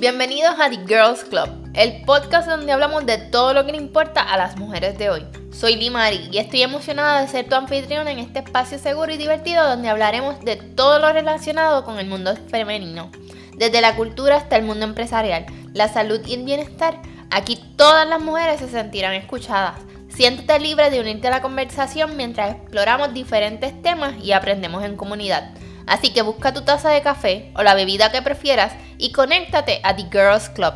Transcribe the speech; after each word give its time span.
Bienvenidos 0.00 0.54
a 0.60 0.70
The 0.70 0.78
Girls 0.86 1.24
Club, 1.24 1.48
el 1.74 2.02
podcast 2.02 2.48
donde 2.48 2.70
hablamos 2.70 3.04
de 3.04 3.18
todo 3.18 3.52
lo 3.52 3.66
que 3.66 3.72
le 3.72 3.78
importa 3.78 4.22
a 4.22 4.36
las 4.36 4.56
mujeres 4.56 4.96
de 4.96 5.10
hoy. 5.10 5.26
Soy 5.50 5.74
Limari 5.74 6.28
y 6.30 6.38
estoy 6.38 6.62
emocionada 6.62 7.20
de 7.20 7.26
ser 7.26 7.48
tu 7.48 7.56
anfitriona 7.56 8.12
en 8.12 8.20
este 8.20 8.38
espacio 8.38 8.78
seguro 8.78 9.12
y 9.12 9.16
divertido 9.16 9.68
donde 9.68 9.88
hablaremos 9.88 10.38
de 10.44 10.54
todo 10.54 11.00
lo 11.00 11.12
relacionado 11.12 11.84
con 11.84 11.98
el 11.98 12.06
mundo 12.06 12.36
femenino, 12.48 13.10
desde 13.56 13.80
la 13.80 13.96
cultura 13.96 14.36
hasta 14.36 14.54
el 14.54 14.62
mundo 14.62 14.84
empresarial, 14.84 15.46
la 15.74 15.88
salud 15.88 16.20
y 16.24 16.34
el 16.34 16.44
bienestar. 16.44 17.02
Aquí 17.32 17.58
todas 17.74 18.06
las 18.06 18.20
mujeres 18.20 18.60
se 18.60 18.68
sentirán 18.68 19.14
escuchadas. 19.14 19.80
Siéntete 20.08 20.60
libre 20.60 20.90
de 20.90 21.00
unirte 21.00 21.26
a 21.26 21.32
la 21.32 21.42
conversación 21.42 22.16
mientras 22.16 22.54
exploramos 22.54 23.14
diferentes 23.14 23.82
temas 23.82 24.14
y 24.22 24.30
aprendemos 24.30 24.84
en 24.84 24.96
comunidad. 24.96 25.50
Así 25.88 26.12
que 26.12 26.20
busca 26.20 26.52
tu 26.52 26.62
taza 26.62 26.90
de 26.90 27.00
café 27.00 27.50
o 27.56 27.62
la 27.62 27.74
bebida 27.74 28.12
que 28.12 28.20
prefieras 28.20 28.74
y 28.98 29.10
conéctate 29.12 29.80
a 29.82 29.96
The 29.96 30.02
Girls 30.12 30.50
Club. 30.50 30.74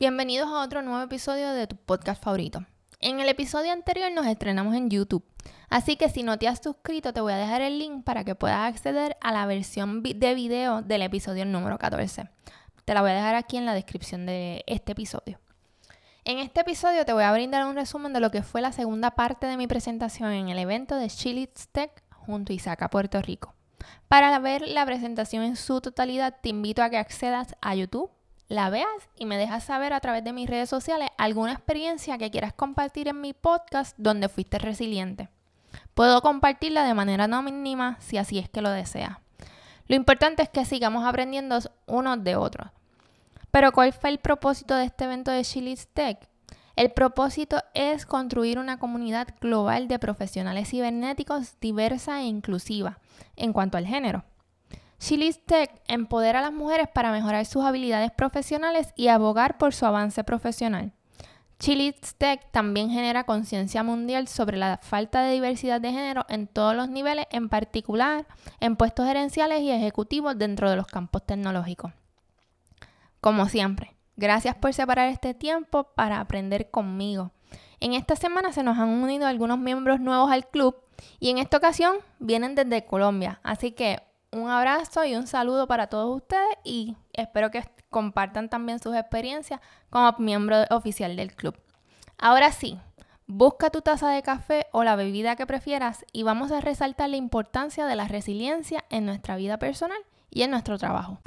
Bienvenidos 0.00 0.48
a 0.48 0.64
otro 0.64 0.82
nuevo 0.82 1.02
episodio 1.04 1.52
de 1.52 1.68
tu 1.68 1.76
podcast 1.76 2.22
favorito. 2.22 2.66
En 3.00 3.20
el 3.20 3.28
episodio 3.28 3.72
anterior 3.72 4.10
nos 4.10 4.26
estrenamos 4.26 4.74
en 4.74 4.90
YouTube, 4.90 5.24
así 5.68 5.94
que 5.96 6.08
si 6.08 6.24
no 6.24 6.36
te 6.36 6.48
has 6.48 6.60
suscrito 6.60 7.12
te 7.12 7.20
voy 7.20 7.32
a 7.32 7.36
dejar 7.36 7.62
el 7.62 7.78
link 7.78 8.02
para 8.02 8.24
que 8.24 8.34
puedas 8.34 8.68
acceder 8.68 9.16
a 9.20 9.30
la 9.30 9.46
versión 9.46 10.02
de 10.02 10.34
video 10.34 10.82
del 10.82 11.02
episodio 11.02 11.44
número 11.44 11.78
14. 11.78 12.28
Te 12.84 12.92
la 12.92 13.02
voy 13.02 13.12
a 13.12 13.14
dejar 13.14 13.36
aquí 13.36 13.56
en 13.56 13.66
la 13.66 13.74
descripción 13.74 14.26
de 14.26 14.64
este 14.66 14.92
episodio. 14.92 15.38
En 16.26 16.38
este 16.38 16.62
episodio 16.62 17.04
te 17.04 17.12
voy 17.12 17.24
a 17.24 17.32
brindar 17.32 17.66
un 17.66 17.74
resumen 17.74 18.14
de 18.14 18.20
lo 18.20 18.30
que 18.30 18.42
fue 18.42 18.62
la 18.62 18.72
segunda 18.72 19.10
parte 19.10 19.46
de 19.46 19.58
mi 19.58 19.66
presentación 19.66 20.32
en 20.32 20.48
el 20.48 20.58
evento 20.58 20.96
de 20.96 21.10
Chilitz 21.10 21.68
Tech 21.68 22.02
junto 22.10 22.50
a 22.50 22.56
Isaca, 22.56 22.88
Puerto 22.88 23.20
Rico. 23.20 23.52
Para 24.08 24.38
ver 24.38 24.62
la 24.62 24.86
presentación 24.86 25.42
en 25.42 25.56
su 25.56 25.82
totalidad, 25.82 26.36
te 26.40 26.48
invito 26.48 26.82
a 26.82 26.88
que 26.88 26.96
accedas 26.96 27.54
a 27.60 27.74
YouTube, 27.74 28.10
la 28.48 28.70
veas 28.70 28.88
y 29.18 29.26
me 29.26 29.36
dejas 29.36 29.64
saber 29.64 29.92
a 29.92 30.00
través 30.00 30.24
de 30.24 30.32
mis 30.32 30.48
redes 30.48 30.70
sociales 30.70 31.10
alguna 31.18 31.52
experiencia 31.52 32.16
que 32.16 32.30
quieras 32.30 32.54
compartir 32.54 33.08
en 33.08 33.20
mi 33.20 33.34
podcast 33.34 33.94
donde 33.98 34.30
fuiste 34.30 34.58
resiliente. 34.58 35.28
Puedo 35.92 36.22
compartirla 36.22 36.84
de 36.84 36.94
manera 36.94 37.24
anónima 37.24 37.98
si 38.00 38.16
así 38.16 38.38
es 38.38 38.48
que 38.48 38.62
lo 38.62 38.70
deseas. 38.70 39.18
Lo 39.88 39.94
importante 39.94 40.42
es 40.42 40.48
que 40.48 40.64
sigamos 40.64 41.04
aprendiendo 41.04 41.58
unos 41.84 42.24
de 42.24 42.36
otros. 42.36 42.70
Pero 43.54 43.70
¿cuál 43.70 43.92
fue 43.92 44.10
el 44.10 44.18
propósito 44.18 44.74
de 44.74 44.86
este 44.86 45.04
evento 45.04 45.30
de 45.30 45.44
Chili's 45.44 45.86
Tech? 45.86 46.28
El 46.74 46.90
propósito 46.90 47.62
es 47.72 48.04
construir 48.04 48.58
una 48.58 48.80
comunidad 48.80 49.28
global 49.40 49.86
de 49.86 50.00
profesionales 50.00 50.70
cibernéticos 50.70 51.60
diversa 51.60 52.20
e 52.20 52.24
inclusiva 52.24 52.98
en 53.36 53.52
cuanto 53.52 53.78
al 53.78 53.86
género. 53.86 54.24
Chili's 54.98 55.38
Tech 55.46 55.70
empodera 55.86 56.40
a 56.40 56.42
las 56.42 56.52
mujeres 56.52 56.88
para 56.92 57.12
mejorar 57.12 57.46
sus 57.46 57.64
habilidades 57.64 58.10
profesionales 58.10 58.92
y 58.96 59.06
abogar 59.06 59.56
por 59.56 59.72
su 59.72 59.86
avance 59.86 60.24
profesional. 60.24 60.90
Chili's 61.60 62.16
Tech 62.18 62.50
también 62.50 62.90
genera 62.90 63.22
conciencia 63.22 63.84
mundial 63.84 64.26
sobre 64.26 64.56
la 64.56 64.80
falta 64.82 65.22
de 65.22 65.32
diversidad 65.32 65.80
de 65.80 65.92
género 65.92 66.26
en 66.28 66.48
todos 66.48 66.74
los 66.74 66.88
niveles, 66.88 67.26
en 67.30 67.48
particular 67.48 68.26
en 68.58 68.74
puestos 68.74 69.06
gerenciales 69.06 69.60
y 69.60 69.70
ejecutivos 69.70 70.36
dentro 70.36 70.68
de 70.68 70.74
los 70.74 70.88
campos 70.88 71.24
tecnológicos. 71.24 71.92
Como 73.24 73.48
siempre, 73.48 73.96
gracias 74.16 74.54
por 74.54 74.74
separar 74.74 75.08
este 75.08 75.32
tiempo 75.32 75.84
para 75.94 76.20
aprender 76.20 76.70
conmigo. 76.70 77.30
En 77.80 77.94
esta 77.94 78.16
semana 78.16 78.52
se 78.52 78.62
nos 78.62 78.76
han 78.76 78.90
unido 78.90 79.26
algunos 79.26 79.58
miembros 79.58 79.98
nuevos 79.98 80.30
al 80.30 80.46
club 80.46 80.76
y 81.20 81.30
en 81.30 81.38
esta 81.38 81.56
ocasión 81.56 81.96
vienen 82.18 82.54
desde 82.54 82.84
Colombia. 82.84 83.40
Así 83.42 83.72
que 83.72 84.02
un 84.30 84.50
abrazo 84.50 85.06
y 85.06 85.14
un 85.14 85.26
saludo 85.26 85.66
para 85.66 85.86
todos 85.86 86.14
ustedes 86.14 86.54
y 86.64 86.96
espero 87.14 87.50
que 87.50 87.64
compartan 87.88 88.50
también 88.50 88.78
sus 88.78 88.94
experiencias 88.94 89.58
como 89.88 90.14
miembro 90.18 90.56
oficial 90.68 91.16
del 91.16 91.34
club. 91.34 91.56
Ahora 92.18 92.52
sí, 92.52 92.78
busca 93.26 93.70
tu 93.70 93.80
taza 93.80 94.10
de 94.10 94.22
café 94.22 94.66
o 94.70 94.84
la 94.84 94.96
bebida 94.96 95.34
que 95.34 95.46
prefieras 95.46 96.04
y 96.12 96.24
vamos 96.24 96.52
a 96.52 96.60
resaltar 96.60 97.08
la 97.08 97.16
importancia 97.16 97.86
de 97.86 97.96
la 97.96 98.06
resiliencia 98.06 98.84
en 98.90 99.06
nuestra 99.06 99.36
vida 99.36 99.58
personal 99.58 100.02
y 100.28 100.42
en 100.42 100.50
nuestro 100.50 100.76
trabajo. 100.76 101.20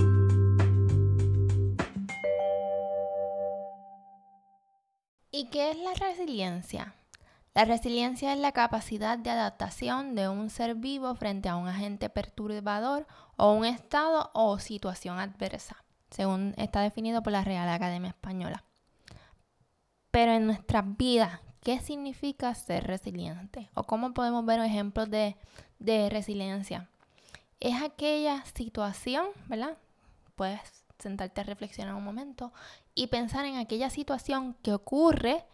¿Y 5.32 5.50
qué 5.50 5.72
es 5.72 5.78
la 5.78 5.94
resiliencia? 5.94 6.94
La 7.54 7.66
resiliencia 7.66 8.34
es 8.34 8.40
la 8.40 8.54
capacidad 8.54 9.18
de 9.18 9.30
adaptación 9.30 10.16
de 10.16 10.30
un 10.30 10.50
ser 10.50 10.76
vivo 10.76 11.14
frente 11.16 11.50
a 11.50 11.58
un 11.58 11.68
agente 11.68 12.10
perturbador 12.10 13.08
o 13.36 13.52
un 13.52 13.66
estado 13.66 14.32
o 14.34 14.58
situación 14.60 15.20
adversa, 15.20 15.84
según 16.12 16.54
está 16.58 16.82
definido 16.82 17.24
por 17.24 17.34
la 17.34 17.44
Real 17.44 17.68
Academia 17.68 18.12
Española. 18.12 18.64
Pero 20.12 20.32
en 20.32 20.46
nuestras 20.46 20.86
vidas, 20.98 21.40
¿qué 21.62 21.80
significa 21.80 22.56
ser 22.56 22.86
resiliente? 22.86 23.70
¿O 23.74 23.84
cómo 23.84 24.14
podemos 24.14 24.46
ver 24.46 24.62
ejemplos 24.62 25.10
de, 25.10 25.36
de 25.80 26.10
resiliencia? 26.10 26.88
Es 27.60 27.82
aquella 27.82 28.46
situación, 28.46 29.26
¿verdad? 29.48 29.78
Puedes 30.36 30.87
sentarte 31.00 31.42
a 31.42 31.44
reflexionar 31.44 31.96
un 31.96 32.04
momento 32.04 32.54
y 32.96 33.08
pensar 33.08 33.46
en 33.46 33.58
aquella 33.58 33.90
situación 33.90 34.56
que 34.64 34.74
ocurre 34.74 35.46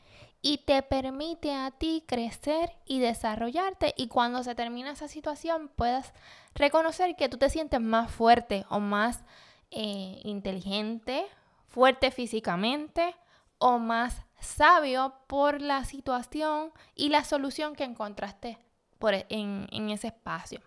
y 0.41 0.59
te 0.59 0.81
permite 0.83 1.53
a 1.53 1.71
ti 1.71 2.03
crecer 2.05 2.75
y 2.85 2.99
desarrollarte 2.99 3.93
y 3.97 4.07
cuando 4.07 4.43
se 4.43 4.55
termina 4.55 4.91
esa 4.91 5.07
situación 5.07 5.69
puedas 5.69 6.13
reconocer 6.53 7.15
que 7.15 7.29
tú 7.29 7.37
te 7.37 7.49
sientes 7.49 7.79
más 7.79 8.11
fuerte 8.11 8.65
o 8.69 8.79
más 8.79 9.23
eh, 9.71 10.19
inteligente, 10.23 11.25
fuerte 11.67 12.11
físicamente 12.11 13.15
o 13.57 13.79
más 13.79 14.25
sabio 14.39 15.15
por 15.27 15.61
la 15.61 15.85
situación 15.85 16.71
y 16.93 17.09
la 17.09 17.23
solución 17.23 17.75
que 17.75 17.85
encontraste 17.85 18.59
por, 18.99 19.13
e, 19.13 19.25
en, 19.29 19.67
en 19.71 19.89
ese 19.89 20.07
espacio. 20.07 20.61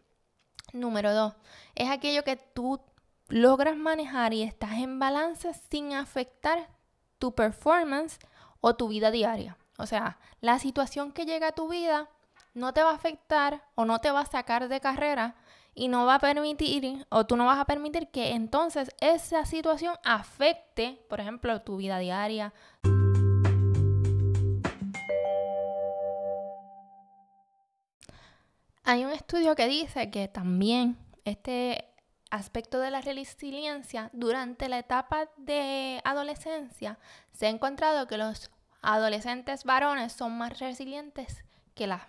Número 0.73 1.15
dos, 1.15 1.35
es 1.75 1.91
aquello 1.91 2.25
que 2.25 2.37
tú 2.37 2.81
logras 3.29 3.77
manejar 3.77 4.33
y 4.33 4.43
estás 4.43 4.73
en 4.75 4.99
balance 4.99 5.53
sin 5.71 5.93
afectar 5.93 6.69
tu 7.19 7.35
performance 7.35 8.19
o 8.61 8.77
tu 8.77 8.89
vida 8.89 9.11
diaria. 9.11 9.57
O 9.79 9.87
sea, 9.87 10.19
la 10.41 10.59
situación 10.59 11.13
que 11.13 11.27
llega 11.27 11.49
a 11.49 11.53
tu 11.53 11.69
vida 11.69 12.09
no 12.55 12.73
te 12.73 12.83
va 12.83 12.91
a 12.91 12.95
afectar 12.95 13.65
o 13.75 13.85
no 13.85 14.01
te 14.01 14.11
va 14.11 14.21
a 14.21 14.27
sacar 14.27 14.69
de 14.69 14.81
carrera 14.81 15.35
y 15.75 15.89
no 15.89 16.07
va 16.07 16.15
a 16.15 16.19
permitir 16.19 17.07
o 17.11 17.27
tú 17.27 17.37
no 17.37 17.45
vas 17.45 17.59
a 17.59 17.67
permitir 17.67 18.11
que 18.11 18.33
entonces 18.33 18.91
esa 19.01 19.45
situación 19.45 19.95
afecte, 20.05 21.05
por 21.09 21.21
ejemplo, 21.21 21.61
tu 21.61 21.77
vida 21.77 21.99
diaria. 21.99 22.55
Hay 28.85 29.05
un 29.05 29.11
estudio 29.11 29.57
que 29.57 29.67
dice 29.67 30.11
que 30.11 30.29
también 30.29 30.97
este 31.25 31.96
aspecto 32.31 32.81
de 32.81 32.91
la 32.91 33.01
resiliencia, 33.01 34.11
durante 34.13 34.69
la 34.69 34.79
etapa 34.79 35.29
de 35.37 36.01
adolescencia 36.05 36.99
se 37.33 37.47
ha 37.47 37.51
encontrado 37.51 38.07
que 38.07 38.19
los 38.19 38.51
adolescentes 38.83 39.65
varones 39.65 40.13
son 40.13 40.37
más 40.37 40.59
resilientes 40.59 41.45
que 41.75 41.87
las 41.87 42.03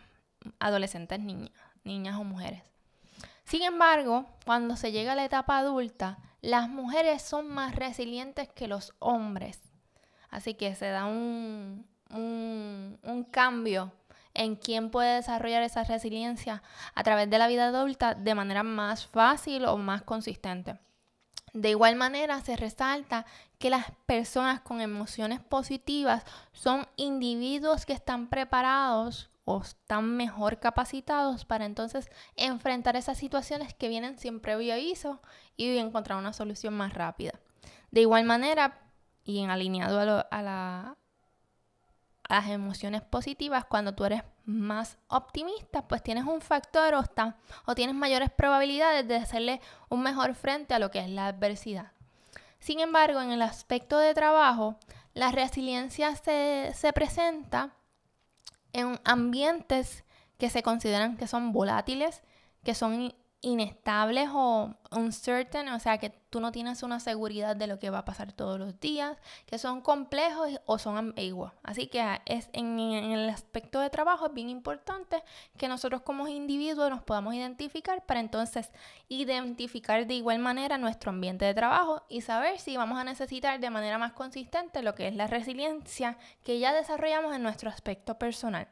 adolescentes 0.60 1.20
niñas, 1.20 1.52
niñas 1.84 2.16
o 2.20 2.24
mujeres. 2.24 2.64
Sin 3.44 3.64
embargo, 3.64 4.26
cuando 4.46 4.76
se 4.76 4.92
llega 4.92 5.14
a 5.14 5.16
la 5.16 5.26
etapa 5.26 5.58
adulta, 5.58 6.20
las 6.42 6.70
mujeres 6.70 7.22
son 7.22 7.48
más 7.50 7.76
resilientes 7.76 8.50
que 8.50 8.68
los 8.68 8.94
hombres. 9.00 9.60
Así 10.30 10.54
que 10.54 10.76
se 10.76 10.90
da 10.90 11.06
un, 11.06 11.88
un, 12.12 13.00
un 13.04 13.24
cambio 13.24 13.94
en 14.38 14.56
quién 14.56 14.90
puede 14.90 15.16
desarrollar 15.16 15.64
esa 15.64 15.84
resiliencia 15.84 16.64
a 16.96 17.04
través 17.04 17.30
de 17.30 17.38
la 17.38 17.48
vida 17.48 17.68
adulta 17.68 18.14
de 18.14 18.36
manera 18.36 18.64
más 18.64 19.06
fácil 19.08 19.66
o 19.66 19.78
más 19.78 20.04
consistente. 20.04 20.80
De 21.54 21.72
igual 21.72 21.96
manera, 21.96 22.40
se 22.42 22.56
resalta 22.56 23.26
que 23.58 23.70
las 23.70 23.92
personas 24.06 24.62
con 24.62 24.80
emociones 24.80 25.40
positivas 25.40 26.24
son 26.52 26.88
individuos 26.98 27.86
que 27.86 27.94
están 27.94 28.28
preparados 28.28 29.30
o 29.46 29.62
están 29.62 30.18
mejor 30.18 30.60
capacitados 30.60 31.46
para 31.46 31.66
entonces 31.66 32.10
enfrentar 32.36 32.96
esas 32.96 33.18
situaciones 33.18 33.74
que 33.74 33.88
vienen 33.88 34.20
sin 34.20 34.40
previo 34.40 34.74
aviso 34.74 35.22
y 35.56 35.78
encontrar 35.78 36.20
una 36.20 36.34
solución 36.34 36.76
más 36.76 36.94
rápida. 36.94 37.40
De 37.90 38.02
igual 38.02 38.26
manera, 38.26 38.82
y 39.24 39.40
en 39.40 39.50
alineado 39.50 40.00
a, 40.00 40.20
a 40.20 40.42
la, 40.44 40.98
las 42.30 42.48
emociones 42.50 43.02
positivas, 43.02 43.66
cuando 43.66 43.94
tú 43.94 44.06
eres 44.06 44.24
más 44.46 44.98
optimista, 45.08 45.88
pues 45.88 46.04
tienes 46.04 46.26
un 46.26 46.42
factor 46.42 46.94
o, 46.96 47.04
o 47.66 47.76
tienes 47.76 47.96
mayores 47.96 48.30
probabilidades 48.30 49.08
de 49.08 49.16
hacerle 49.16 49.62
un 49.90 50.02
mejor 50.02 50.36
frente 50.36 50.74
a 50.74 50.80
lo 50.80 50.92
que 50.92 51.00
es 51.00 51.10
la 51.10 51.28
adversidad. 51.28 51.92
Sin 52.60 52.80
embargo, 52.80 53.22
en 53.22 53.32
el 53.32 53.42
aspecto 53.42 53.98
de 53.98 54.14
trabajo, 54.14 54.78
la 55.14 55.32
resiliencia 55.32 56.16
se, 56.16 56.72
se 56.76 56.94
presenta 56.94 57.74
en 58.74 59.00
ambientes 59.04 60.04
que 60.38 60.50
se 60.50 60.64
consideran 60.64 61.18
que 61.18 61.28
son 61.28 61.52
volátiles, 61.52 62.22
que 62.64 62.76
son 62.76 63.14
inestables 63.42 64.30
o 64.34 64.76
uncertain, 64.92 65.70
o 65.70 65.80
sea, 65.80 66.00
que 66.00 66.10
tú 66.10 66.40
no 66.40 66.52
tienes 66.52 66.82
una 66.82 67.00
seguridad 67.00 67.56
de 67.56 67.68
lo 67.68 67.78
que 67.78 67.90
va 67.90 68.00
a 68.00 68.06
pasar 68.06 68.34
todos 68.34 68.60
los 68.60 68.80
días, 68.80 69.18
que 69.46 69.60
son 69.60 69.82
complejos 69.82 70.60
o 70.66 70.80
son 70.80 70.98
ambiguos. 70.98 71.52
Así 71.64 71.88
que 71.88 72.04
es 72.26 72.50
en, 72.54 72.80
el 72.80 73.30
aspecto 73.30 73.80
de 73.80 73.90
trabajo 73.90 74.28
es 74.28 74.34
bien 74.34 74.50
importante 74.50 75.24
que 75.58 75.68
nosotros 75.68 76.02
como 76.02 76.28
individuos 76.28 76.90
nos 76.90 77.04
podamos 77.04 77.36
identificar 77.36 78.06
para 78.06 78.20
entonces 78.20 78.72
identificar 79.08 80.08
de 80.08 80.16
igual 80.16 80.40
manera 80.40 80.78
nuestro 80.78 81.12
ambiente 81.12 81.46
de 81.46 81.54
trabajo 81.54 82.04
y 82.10 82.22
saber 82.22 82.60
si 82.60 82.76
vamos 82.76 83.00
a 83.00 83.04
necesitar 83.04 83.60
de 83.60 83.70
manera 83.70 83.98
más 83.98 84.14
consistente 84.14 84.82
lo 84.82 84.96
que 84.96 85.08
es 85.08 85.16
la 85.16 85.28
resiliencia 85.28 86.18
que 86.44 86.60
ya 86.60 86.74
desarrollamos 86.74 87.36
en 87.36 87.44
nuestro 87.44 87.70
aspecto 87.70 88.18
personal. 88.18 88.68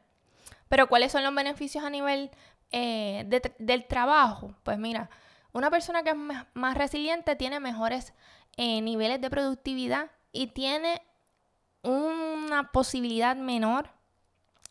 Pero 0.68 0.88
¿cuáles 0.88 1.12
son 1.12 1.22
los 1.22 1.34
beneficios 1.34 1.84
a 1.84 1.90
nivel 1.90 2.30
eh, 2.70 3.24
del 3.58 3.86
trabajo, 3.86 4.54
pues 4.62 4.78
mira, 4.78 5.10
una 5.52 5.70
persona 5.70 6.02
que 6.02 6.10
es 6.10 6.16
más 6.54 6.76
resiliente 6.76 7.36
tiene 7.36 7.60
mejores 7.60 8.12
eh, 8.56 8.80
niveles 8.80 9.20
de 9.20 9.30
productividad 9.30 10.10
y 10.32 10.48
tiene 10.48 11.02
una 11.82 12.72
posibilidad 12.72 13.36
menor 13.36 13.90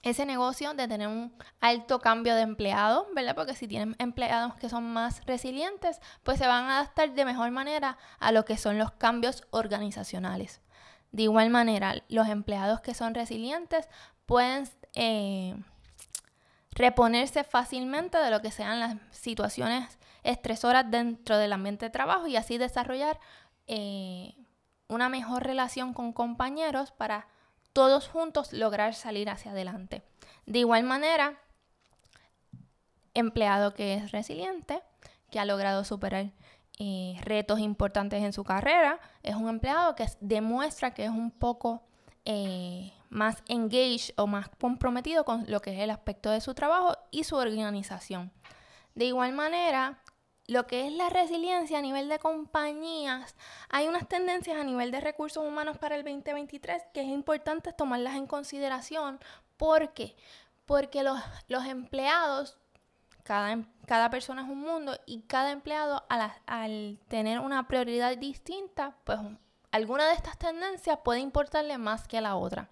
ese 0.05 0.25
negocio 0.27 0.75
de 0.75 0.87
tener 0.87 1.07
un 1.07 1.35
alto 1.59 1.99
cambio 1.99 2.35
de 2.35 2.41
empleados, 2.41 3.07
¿verdad? 3.15 3.33
Porque 3.33 3.55
si 3.55 3.67
tienen 3.67 3.95
empleados 3.97 4.55
que 4.55 4.69
son 4.69 4.93
más 4.93 5.25
resilientes, 5.25 5.99
pues 6.21 6.37
se 6.37 6.45
van 6.45 6.65
a 6.65 6.77
adaptar 6.77 7.13
de 7.13 7.25
mejor 7.25 7.49
manera 7.49 7.97
a 8.19 8.31
lo 8.31 8.45
que 8.45 8.55
son 8.55 8.77
los 8.77 8.91
cambios 8.91 9.43
organizacionales. 9.49 10.61
De 11.11 11.23
igual 11.23 11.49
manera, 11.49 12.03
los 12.07 12.27
empleados 12.27 12.81
que 12.81 12.93
son 12.93 13.15
resilientes 13.15 13.89
pueden 14.27 14.69
eh, 14.93 15.55
reponerse 16.75 17.43
fácilmente 17.43 18.17
de 18.17 18.29
lo 18.29 18.41
que 18.41 18.51
sean 18.51 18.79
las 18.79 18.97
situaciones 19.11 19.97
estresoras 20.23 20.89
dentro 20.91 21.37
del 21.37 21.53
ambiente 21.53 21.85
de 21.85 21.89
trabajo 21.89 22.27
y 22.27 22.35
así 22.35 22.57
desarrollar 22.57 23.19
eh, 23.67 24.35
una 24.87 25.09
mejor 25.09 25.43
relación 25.43 25.93
con 25.93 26.13
compañeros 26.13 26.91
para 26.91 27.27
todos 27.73 28.07
juntos 28.07 28.53
lograr 28.53 28.93
salir 28.93 29.29
hacia 29.29 29.51
adelante. 29.51 30.03
De 30.45 30.59
igual 30.59 30.83
manera, 30.83 31.39
empleado 33.13 33.73
que 33.73 33.95
es 33.95 34.11
resiliente, 34.11 34.81
que 35.31 35.39
ha 35.39 35.45
logrado 35.45 35.83
superar 35.83 36.31
eh, 36.77 37.17
retos 37.23 37.59
importantes 37.59 38.23
en 38.23 38.33
su 38.33 38.43
carrera, 38.43 38.99
es 39.23 39.35
un 39.35 39.47
empleado 39.49 39.95
que 39.95 40.05
demuestra 40.19 40.93
que 40.93 41.05
es 41.05 41.09
un 41.09 41.31
poco 41.31 41.83
eh, 42.25 42.91
más 43.09 43.43
engaged 43.47 44.13
o 44.17 44.27
más 44.27 44.49
comprometido 44.59 45.25
con 45.25 45.45
lo 45.47 45.61
que 45.61 45.73
es 45.73 45.79
el 45.79 45.89
aspecto 45.89 46.29
de 46.29 46.41
su 46.41 46.53
trabajo 46.53 46.97
y 47.11 47.23
su 47.23 47.35
organización. 47.35 48.31
De 48.95 49.05
igual 49.05 49.33
manera, 49.33 50.01
lo 50.47 50.67
que 50.67 50.87
es 50.87 50.93
la 50.93 51.09
resiliencia 51.09 51.79
a 51.79 51.81
nivel 51.81 52.07
de 52.07 52.19
compañías, 52.19 53.35
hay 53.69 53.87
unas 53.87 54.07
tendencias 54.07 54.57
a 54.57 54.63
nivel 54.63 54.91
de 54.91 55.01
recursos 55.01 55.43
humanos 55.45 55.77
para 55.77 55.95
el 55.95 56.03
2023 56.03 56.83
que 56.93 57.01
es 57.01 57.07
importante 57.07 57.73
tomarlas 57.73 58.15
en 58.15 58.27
consideración. 58.27 59.19
¿Por 59.57 59.93
qué? 59.93 60.15
Porque 60.65 61.03
los, 61.03 61.19
los 61.47 61.65
empleados, 61.65 62.57
cada, 63.23 63.51
em, 63.51 63.65
cada, 63.87 64.09
persona 64.09 64.43
es 64.43 64.49
un 64.49 64.61
mundo 64.61 64.97
y 65.05 65.21
cada 65.23 65.51
empleado 65.51 66.03
al, 66.09 66.31
al 66.45 66.99
tener 67.07 67.39
una 67.39 67.67
prioridad 67.67 68.15
distinta, 68.17 68.95
pues 69.03 69.19
alguna 69.71 70.07
de 70.07 70.13
estas 70.13 70.37
tendencias 70.37 70.99
puede 71.03 71.21
importarle 71.21 71.77
más 71.77 72.07
que 72.07 72.21
la 72.21 72.35
otra. 72.35 72.69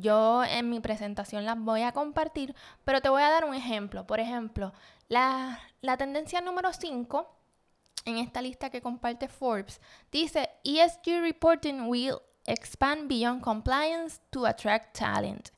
Yo 0.00 0.42
en 0.42 0.70
mi 0.70 0.80
presentación 0.80 1.44
las 1.44 1.56
voy 1.56 1.82
a 1.82 1.92
compartir, 1.92 2.54
pero 2.84 3.00
te 3.00 3.08
voy 3.08 3.22
a 3.22 3.30
dar 3.30 3.44
un 3.44 3.54
ejemplo. 3.54 4.06
Por 4.06 4.18
ejemplo, 4.18 4.72
la, 5.08 5.60
tendencia 5.96 6.40
número 6.40 6.72
5 6.72 7.28
en 8.04 8.18
esta 8.18 8.42
lista 8.42 8.70
que 8.70 8.82
comparte 8.82 9.28
Forbes 9.28 9.80
dice 10.10 10.50
ESG 10.64 11.20
reporting 11.20 11.86
will 11.86 12.18
expand 12.46 13.08
beyond 13.08 13.40
compliance 13.40 14.20
to 14.30 14.46
attract 14.46 14.98
talent. 14.98 15.50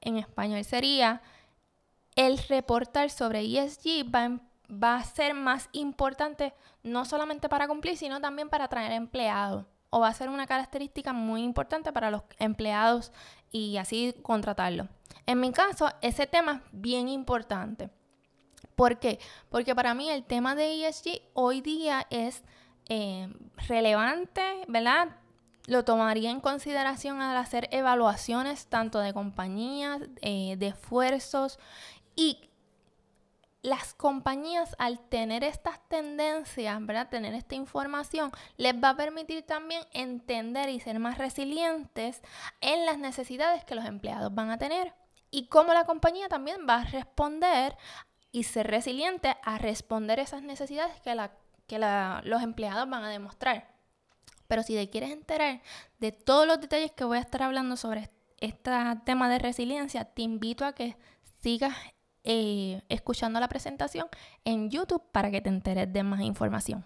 En 0.00 0.16
español 0.16 0.64
sería 0.64 1.20
el 2.16 2.38
reportar 2.38 3.10
sobre 3.10 3.40
ESG 3.40 4.10
va, 4.10 4.40
va 4.70 4.96
a 4.96 5.04
ser 5.04 5.34
más 5.34 5.68
importante 5.72 6.54
no 6.82 7.04
solamente 7.04 7.50
para 7.50 7.68
cumplir, 7.68 7.98
sino 7.98 8.20
también 8.20 8.48
para 8.48 8.64
atraer 8.64 8.92
empleados 8.92 9.66
o 9.94 10.00
va 10.00 10.08
a 10.08 10.12
ser 10.12 10.28
una 10.28 10.48
característica 10.48 11.12
muy 11.12 11.44
importante 11.44 11.92
para 11.92 12.10
los 12.10 12.22
empleados 12.40 13.12
y 13.52 13.76
así 13.76 14.12
contratarlo. 14.22 14.88
En 15.24 15.38
mi 15.38 15.52
caso, 15.52 15.88
ese 16.02 16.26
tema 16.26 16.54
es 16.54 16.60
bien 16.72 17.08
importante. 17.08 17.90
¿Por 18.74 18.98
qué? 18.98 19.20
Porque 19.50 19.72
para 19.72 19.94
mí 19.94 20.10
el 20.10 20.24
tema 20.24 20.56
de 20.56 20.88
ESG 20.88 21.22
hoy 21.34 21.60
día 21.60 22.08
es 22.10 22.42
eh, 22.88 23.32
relevante, 23.68 24.42
¿verdad? 24.66 25.10
Lo 25.68 25.84
tomaría 25.84 26.32
en 26.32 26.40
consideración 26.40 27.22
al 27.22 27.36
hacer 27.36 27.68
evaluaciones 27.70 28.66
tanto 28.66 28.98
de 28.98 29.14
compañías, 29.14 30.02
eh, 30.22 30.56
de 30.58 30.66
esfuerzos 30.66 31.60
y 32.16 32.50
las 33.64 33.94
compañías 33.94 34.76
al 34.78 35.00
tener 35.08 35.42
estas 35.42 35.80
tendencias, 35.88 36.84
¿verdad? 36.84 37.08
Tener 37.08 37.32
esta 37.32 37.54
información, 37.54 38.30
les 38.58 38.74
va 38.74 38.90
a 38.90 38.96
permitir 38.96 39.42
también 39.46 39.82
entender 39.94 40.68
y 40.68 40.80
ser 40.80 40.98
más 40.98 41.16
resilientes 41.16 42.20
en 42.60 42.84
las 42.84 42.98
necesidades 42.98 43.64
que 43.64 43.74
los 43.74 43.86
empleados 43.86 44.34
van 44.34 44.50
a 44.50 44.58
tener 44.58 44.94
y 45.30 45.48
cómo 45.48 45.72
la 45.72 45.86
compañía 45.86 46.28
también 46.28 46.66
va 46.68 46.82
a 46.82 46.84
responder 46.84 47.74
y 48.32 48.42
ser 48.42 48.66
resiliente 48.66 49.34
a 49.42 49.56
responder 49.56 50.18
esas 50.18 50.42
necesidades 50.42 51.00
que, 51.00 51.14
la, 51.14 51.32
que 51.66 51.78
los 51.78 52.42
empleados 52.42 52.86
van 52.90 53.02
a 53.02 53.08
demostrar. 53.08 53.74
Pero 54.46 54.62
si 54.62 54.74
te 54.74 54.90
quieres 54.90 55.10
enterar 55.10 55.62
de 56.00 56.12
todos 56.12 56.46
los 56.46 56.60
detalles 56.60 56.92
que 56.92 57.04
voy 57.04 57.16
a 57.16 57.22
estar 57.22 57.42
hablando 57.42 57.78
sobre 57.78 58.10
este 58.40 58.70
tema 59.06 59.30
de 59.30 59.38
resiliencia, 59.38 60.04
te 60.04 60.20
invito 60.20 60.66
a 60.66 60.74
que 60.74 60.98
sigas 61.40 61.74
eh, 62.24 62.82
escuchando 62.88 63.38
la 63.38 63.48
presentación 63.48 64.06
en 64.44 64.70
YouTube 64.70 65.02
para 65.12 65.30
que 65.30 65.40
te 65.40 65.50
enteres 65.50 65.92
de 65.92 66.02
más 66.02 66.22
información. 66.22 66.84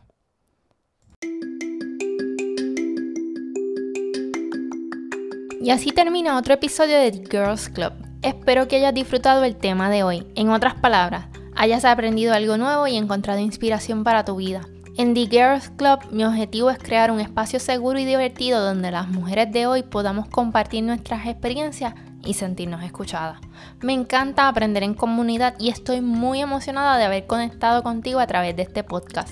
Y 5.61 5.70
así 5.70 5.90
termina 5.90 6.38
otro 6.38 6.55
episodio 6.55 6.99
de 6.99 7.12
The 7.12 7.29
Girls 7.31 7.69
Club. 7.69 7.93
Espero 8.23 8.69
que 8.69 8.76
hayas 8.76 8.94
disfrutado 8.94 9.44
el 9.44 9.56
tema 9.56 9.90
de 9.90 10.02
hoy. 10.02 10.26
En 10.35 10.50
otras 10.50 10.75
palabras, 10.75 11.26
hayas 11.55 11.85
aprendido 11.85 12.33
algo 12.33 12.57
nuevo 12.57 12.87
y 12.87 12.97
encontrado 12.97 13.40
inspiración 13.40 14.04
para 14.04 14.25
tu 14.25 14.37
vida. 14.37 14.62
En 14.97 15.14
The 15.14 15.26
Girls 15.26 15.71
Club 15.71 16.00
mi 16.11 16.25
objetivo 16.25 16.71
es 16.71 16.78
crear 16.78 17.12
un 17.12 17.21
espacio 17.21 17.61
seguro 17.61 18.00
y 18.00 18.04
divertido 18.04 18.61
donde 18.61 18.90
las 18.90 19.09
mujeres 19.09 19.52
de 19.52 19.66
hoy 19.66 19.85
podamos 19.85 20.28
compartir 20.28 20.83
nuestras 20.83 21.26
experiencias 21.26 21.95
y 22.28 22.35
sentirnos 22.35 22.82
escuchadas. 22.82 23.40
Me 23.80 23.94
encanta 23.94 24.47
aprender 24.47 24.82
en 24.82 24.94
comunidad 24.94 25.54
y 25.58 25.70
estoy 25.70 26.02
muy 26.02 26.40
emocionada 26.40 26.99
de 26.99 27.04
haber 27.04 27.26
conectado 27.26 27.82
contigo 27.82 28.20
a 28.20 28.26
través 28.26 28.54
de 28.54 28.62
este 28.62 28.85
podcast. 28.85 29.30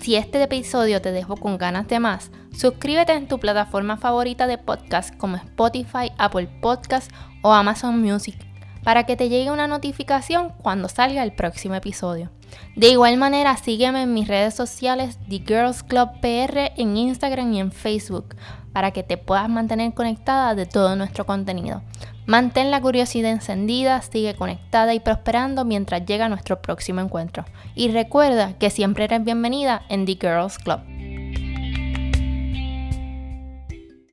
Si 0.00 0.16
este 0.16 0.42
episodio 0.42 1.00
te 1.00 1.12
dejó 1.12 1.36
con 1.36 1.56
ganas 1.56 1.86
de 1.86 2.00
más, 2.00 2.32
suscríbete 2.52 3.12
en 3.12 3.28
tu 3.28 3.38
plataforma 3.38 3.96
favorita 3.96 4.48
de 4.48 4.58
podcast 4.58 5.16
como 5.16 5.36
Spotify, 5.36 6.10
Apple 6.18 6.48
Podcast 6.60 7.12
o 7.42 7.52
Amazon 7.52 8.02
Music 8.02 8.36
para 8.82 9.04
que 9.04 9.16
te 9.16 9.28
llegue 9.28 9.50
una 9.50 9.66
notificación 9.66 10.50
cuando 10.62 10.88
salga 10.88 11.22
el 11.22 11.32
próximo 11.32 11.74
episodio. 11.74 12.30
De 12.76 12.88
igual 12.88 13.16
manera, 13.16 13.56
sígueme 13.56 14.02
en 14.02 14.12
mis 14.12 14.28
redes 14.28 14.54
sociales 14.54 15.18
The 15.28 15.42
Girls 15.46 15.82
Club 15.82 16.10
PR 16.20 16.72
en 16.76 16.96
Instagram 16.96 17.52
y 17.52 17.60
en 17.60 17.72
Facebook 17.72 18.34
para 18.72 18.90
que 18.90 19.02
te 19.02 19.16
puedas 19.16 19.48
mantener 19.48 19.94
conectada 19.94 20.54
de 20.54 20.66
todo 20.66 20.96
nuestro 20.96 21.24
contenido. 21.26 21.82
Mantén 22.24 22.70
la 22.70 22.80
curiosidad 22.80 23.32
encendida, 23.32 24.00
sigue 24.00 24.34
conectada 24.34 24.94
y 24.94 25.00
prosperando 25.00 25.64
mientras 25.64 26.06
llega 26.06 26.28
nuestro 26.28 26.62
próximo 26.62 27.00
encuentro. 27.00 27.44
Y 27.74 27.90
recuerda 27.90 28.56
que 28.58 28.70
siempre 28.70 29.04
eres 29.04 29.24
bienvenida 29.24 29.82
en 29.88 30.06
The 30.06 30.18
Girls 30.20 30.58
Club. 30.58 30.91